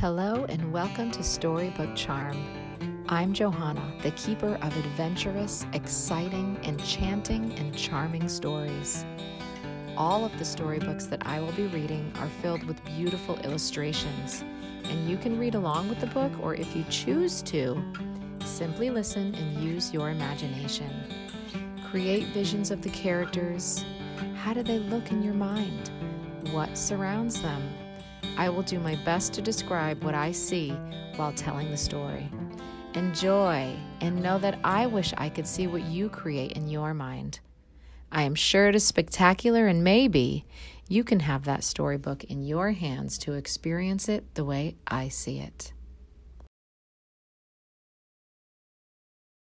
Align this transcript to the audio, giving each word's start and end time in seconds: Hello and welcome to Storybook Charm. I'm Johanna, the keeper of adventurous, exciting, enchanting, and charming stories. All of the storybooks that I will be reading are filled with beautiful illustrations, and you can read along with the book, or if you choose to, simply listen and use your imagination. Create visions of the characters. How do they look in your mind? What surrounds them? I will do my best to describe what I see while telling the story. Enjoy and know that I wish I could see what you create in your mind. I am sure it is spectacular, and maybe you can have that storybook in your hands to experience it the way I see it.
Hello 0.00 0.46
and 0.48 0.72
welcome 0.72 1.10
to 1.10 1.22
Storybook 1.22 1.94
Charm. 1.94 2.34
I'm 3.10 3.34
Johanna, 3.34 3.92
the 4.02 4.12
keeper 4.12 4.54
of 4.62 4.74
adventurous, 4.74 5.66
exciting, 5.74 6.58
enchanting, 6.62 7.52
and 7.58 7.76
charming 7.76 8.26
stories. 8.26 9.04
All 9.98 10.24
of 10.24 10.38
the 10.38 10.44
storybooks 10.46 11.04
that 11.04 11.26
I 11.26 11.38
will 11.38 11.52
be 11.52 11.66
reading 11.66 12.10
are 12.16 12.30
filled 12.40 12.64
with 12.64 12.82
beautiful 12.86 13.38
illustrations, 13.40 14.42
and 14.84 15.06
you 15.06 15.18
can 15.18 15.38
read 15.38 15.54
along 15.54 15.90
with 15.90 16.00
the 16.00 16.06
book, 16.06 16.32
or 16.40 16.54
if 16.54 16.74
you 16.74 16.82
choose 16.88 17.42
to, 17.42 17.84
simply 18.42 18.88
listen 18.88 19.34
and 19.34 19.62
use 19.62 19.92
your 19.92 20.08
imagination. 20.08 20.90
Create 21.90 22.24
visions 22.28 22.70
of 22.70 22.80
the 22.80 22.88
characters. 22.88 23.84
How 24.36 24.54
do 24.54 24.62
they 24.62 24.78
look 24.78 25.10
in 25.10 25.22
your 25.22 25.34
mind? 25.34 25.90
What 26.52 26.78
surrounds 26.78 27.42
them? 27.42 27.62
I 28.40 28.48
will 28.48 28.62
do 28.62 28.80
my 28.80 28.96
best 29.04 29.34
to 29.34 29.42
describe 29.42 30.02
what 30.02 30.14
I 30.14 30.32
see 30.32 30.70
while 31.16 31.30
telling 31.34 31.70
the 31.70 31.76
story. 31.76 32.26
Enjoy 32.94 33.76
and 34.00 34.22
know 34.22 34.38
that 34.38 34.58
I 34.64 34.86
wish 34.86 35.12
I 35.18 35.28
could 35.28 35.46
see 35.46 35.66
what 35.66 35.82
you 35.82 36.08
create 36.08 36.52
in 36.52 36.66
your 36.66 36.94
mind. 36.94 37.40
I 38.10 38.22
am 38.22 38.34
sure 38.34 38.66
it 38.66 38.74
is 38.74 38.86
spectacular, 38.86 39.66
and 39.66 39.84
maybe 39.84 40.46
you 40.88 41.04
can 41.04 41.20
have 41.20 41.44
that 41.44 41.64
storybook 41.64 42.24
in 42.24 42.42
your 42.42 42.70
hands 42.70 43.18
to 43.18 43.34
experience 43.34 44.08
it 44.08 44.34
the 44.34 44.46
way 44.46 44.76
I 44.86 45.08
see 45.08 45.38
it. 45.38 45.74